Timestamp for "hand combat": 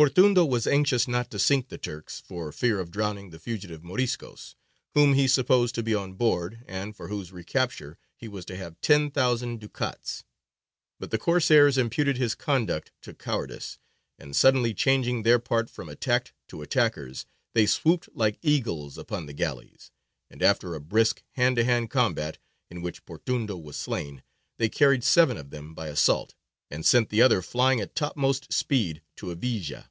21.64-22.38